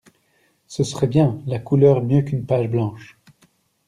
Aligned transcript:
Ce 0.65 0.83
serait 0.83 1.05
bien, 1.05 1.39
la 1.45 1.59
couleur, 1.59 2.01
mieux 2.03 2.23
qu’une 2.23 2.43
page 2.47 2.67
blanche. 2.67 3.19